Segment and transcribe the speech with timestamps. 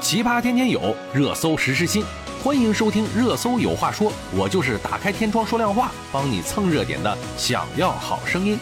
[0.00, 2.02] 奇葩天天有，热搜时时新。
[2.42, 7.18] 欢迎收听《热搜有话说》，我就是打开天窗说亮话，帮你蹭热点的。
[7.36, 8.58] 想要好声音。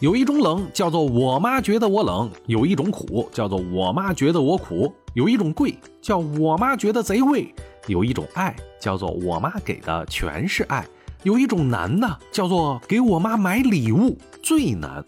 [0.00, 7.54] 有一种冷叫做我妈觉得我冷，有一种苦叫做我妈觉得我苦，有一种贵叫我妈觉得贼贵，
[7.86, 10.86] 有一种爱叫做我妈给的全是爱，
[11.22, 15.02] 有一种难呢叫做给我妈买礼物最难。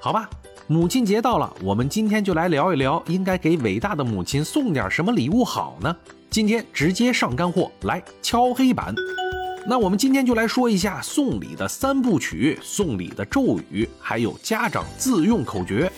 [0.00, 0.30] 好吧，
[0.70, 5.96] 母亲节到了，我们今天就来聊一聊，应该给伟大的母亲送点什么礼物好呢？
[6.28, 8.94] 今天直接上干货，来敲黑板。
[9.66, 15.90] 那我们今天就来说一下送礼的三部曲、送礼的咒语，还有家长自用口诀。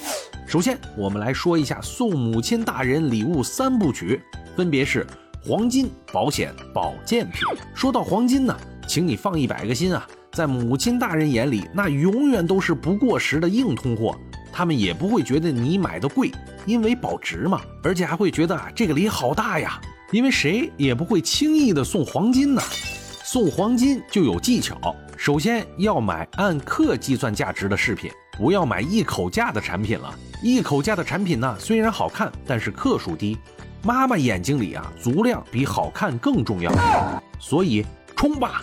[0.46, 4.22] 首先，我们来说一下送母亲大人礼物三部曲，
[4.54, 5.04] 分别是
[5.42, 7.40] 黄金、保险、保健品。
[7.74, 8.56] 说到黄金呢，
[8.86, 14.16] 请你放一百个心啊，在母亲大人眼里，那永远都是不过时的硬通货，
[14.52, 16.30] 他们也不会觉得你买的贵，
[16.66, 19.80] 因为保值嘛，而且还会觉得啊这个礼好大呀，
[20.12, 22.62] 因为谁也不会轻易的送黄金呢。
[23.24, 24.76] 送黄金就有技巧，
[25.16, 30.12] 首先要买按克计算价值的饰品，不要买一口价的产品了。
[30.42, 33.38] 一口价的产品呢，虽然好看，但是克数低。
[33.82, 36.70] 妈妈眼睛里啊，足量比好看更重要，
[37.38, 38.62] 所以冲吧，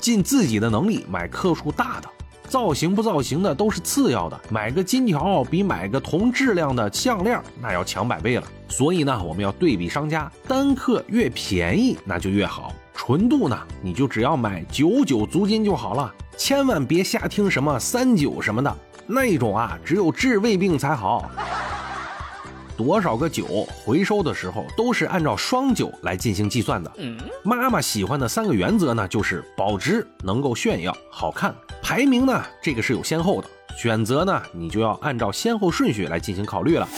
[0.00, 2.08] 尽自己的能力买克数大的。
[2.56, 8.44] 造型不造型的都是次要的，买个金条比买个同质量的项链那要强百倍了。
[8.66, 12.72] 所以呢，我们要对比商家，单克越便宜那就越好。
[12.94, 18.74] 纯度呢，你就只要买九九足金就好了，千万别瞎听什么三九什么的，
[19.06, 21.30] 那种啊只有治胃病才好。
[22.76, 26.92] 多少个九回收的时候都是按照双九来进行计算的。
[27.42, 31.54] 妈妈喜欢的三个原则呢，就是保值、能够炫耀、好看。
[31.82, 36.88] 排名呢，这个是有先后的，选择呢，你就要按照先后顺序来进行考虑了。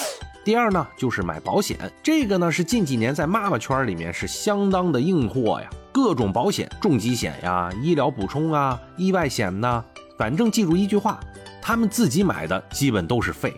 [0.44, 5.68] 第二呢，就是买保险，这个呢是近几年在妈妈圈里面是相当的硬货呀。
[5.92, 9.84] 各种保险，重疾险呀、医疗补充啊、意外险呐，
[10.16, 11.20] 反正记住一句话，
[11.60, 13.52] 他们自己买的基本都是废，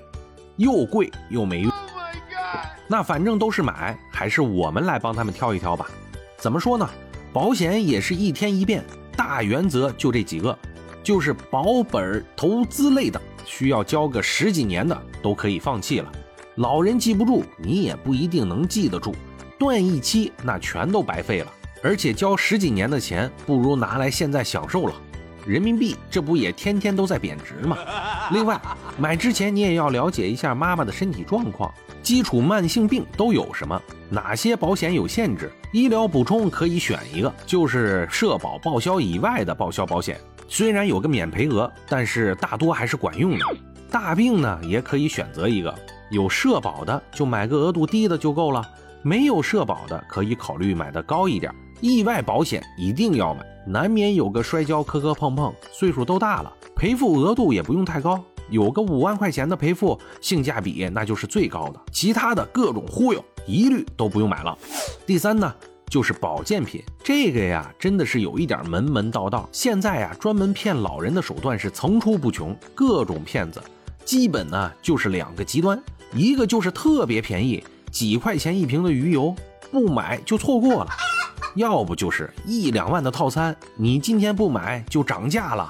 [0.57, 1.70] 又贵又没用。
[2.91, 5.87] 那反正都是买，还是我们来帮他们挑一挑吧。
[6.37, 6.91] 怎么说呢？
[7.33, 8.85] 保险也是一天一变，
[9.17, 10.59] 大原则就这几个，
[11.01, 16.11] 就是保本投资类的，需要交个十几年的都可以放弃了。
[16.57, 19.15] 老人记不住，你也不一定能记得住，
[19.57, 21.53] 断一期那全都白费了。
[21.85, 24.95] 而且交十几年的钱，不如拿来现在享受了。
[25.47, 27.79] 人民币这不也天天都在贬值吗？
[28.33, 28.61] 另外，
[28.99, 31.73] 买之前你也要了解一下妈妈的身体状况，
[32.11, 40.19] 基础慢性病都有什么，哪些保险有限制，医疗补充可以选一个，就是社保报销以外的报销保险。
[40.49, 43.47] 虽然有个免赔额，但是大多还是管用的。
[43.89, 45.73] 大病呢，也可以选择一个
[46.11, 48.61] 有社保的，就买个额度低的就够了；
[49.03, 51.55] 没有社保的，可以考虑买的高一点。
[51.81, 61.81] 意外保险一定要买，难免有个摔跤磕磕碰碰，岁数都大了，赔付额度也不用太高，有个五万块钱的赔付，性价比那就是最高的。
[61.91, 64.57] 其他的各种忽悠，一律都不用买了。
[65.07, 65.55] 第三呢，
[65.89, 69.49] 就是保健品，这个呀，真的是有一点门门道道。
[69.53, 73.63] 现在呀，专门骗老人的手段是层出不穷，各种骗子，
[74.05, 75.81] 基本呢就是两个极端，
[76.13, 79.35] 一个就是特别便宜，几块钱一瓶的鱼油，
[79.71, 80.91] 不买就错过了。
[81.57, 85.69] 要不就是一两万的套餐，你今天不买就涨价了。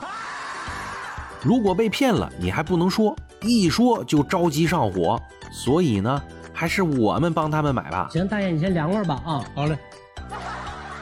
[1.43, 5.21] 如果被骗了，你还不能说，一说就着急上火。
[5.51, 8.09] 所以呢，还是我们帮他们买吧。
[8.13, 9.45] 行，大爷你先凉快吧啊。
[9.55, 9.77] 好嘞。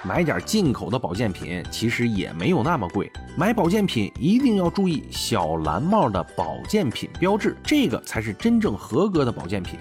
[0.05, 3.11] 买点进口的保健品，其实也没有那么贵。
[3.37, 9.79] 买保健品一定要注意小蓝帽的保健品标志，这个才是真正合格的保健品。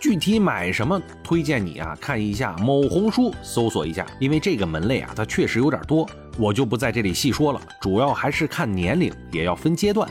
[0.00, 6.08] 具体买什么，推荐你啊看一下某红书，搜索一下，因为这个门类啊，它确实有点多，
[6.38, 7.60] 我就不在这里细说了。
[7.80, 10.08] 主要还是看年龄，也要分阶段。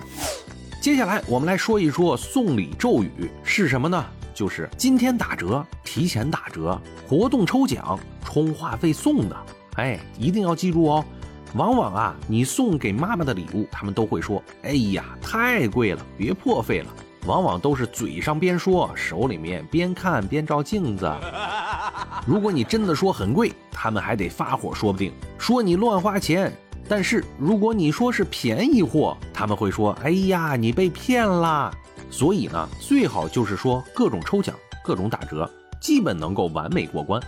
[0.81, 4.06] 接下来我们来说一说送礼咒语是什么呢？
[4.34, 9.36] 就是今天打折、提前打折、活动抽奖、充话费送的。
[9.77, 11.06] 哎，一定要记住哦。
[11.54, 16.94] 往往啊，你送给妈妈的礼物，他们都会说：“哎呀，太贵了，别破费了。”
[17.25, 21.06] 往往都是嘴上边说，手里面边看边照镜子。
[22.25, 26.51] 如果你真的说很贵，他们还得发火，说不定说你乱花钱。
[26.88, 31.72] 但是如果你说是便宜货，他们会说：“哎呀，你被骗啦。”
[32.12, 35.50] 所以呢，最好就是说各种抽奖、各种打折，
[35.80, 37.22] 基本能够完美过关。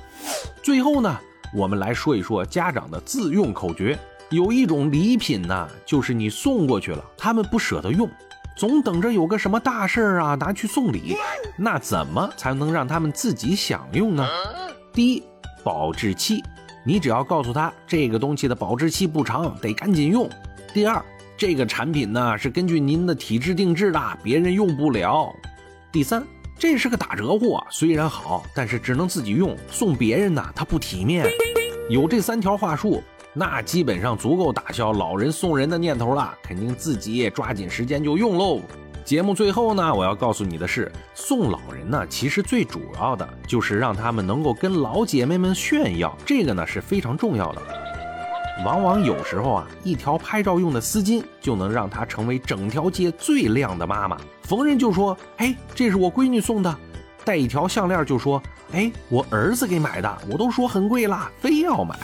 [0.64, 1.20] 最后呢，
[1.54, 3.98] 我们来说一说家长的自用口诀。
[4.30, 8.10] 有一种礼品呢，就是你送过去了，他们不舍得用。
[8.56, 11.16] 总等着有个什么大事儿啊拿去送礼。
[11.58, 14.28] 那怎么才能让他们自己享用呢？
[14.98, 15.22] 第一，
[15.64, 16.44] 保质期，
[16.84, 20.28] 你只要告诉他这个东西的保质期不长，得赶紧用。
[20.74, 21.00] 第二，
[21.38, 25.32] 这个产品呢是根据您的体质定制的，别人用不了。
[25.92, 26.26] 第三，
[26.58, 31.28] 这是个打折货，虽然好，但是只能自己用，送别人呢他不体面。
[31.92, 33.04] 有这三条话术。
[33.36, 38.62] 那基本上足够打消老人送人的念头了，肯定自己抓紧时间就用喽。
[39.08, 47.62] 节目最后呢，我要告诉你的是，送老人呢，其实最主要的就是让他们能够跟老姐妹们炫耀，这个呢是非常重要的。
[48.66, 54.18] 往往有时候啊，一条拍照用的丝巾就能让她成为整条街最靓的妈妈。
[54.44, 56.78] 逢人就说：“哎，这是我闺女送的。”
[57.24, 58.44] 带一条项链就说
[58.76, 61.98] ：“哎，我儿子给买的。”我都说很贵啦，非要买。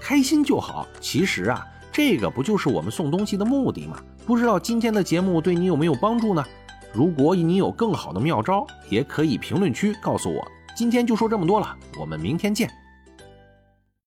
[0.00, 0.88] 开心就好。
[0.98, 1.62] 其实啊，
[1.92, 3.98] 这个不就是我们送东西的目的吗？
[4.24, 6.42] 不知道今天的节目对你有没有帮助呢？
[6.92, 10.42] 如果你有更好的妙招，也可以评论区告诉我。
[10.74, 12.70] 今天就说这么多了，我们明天见。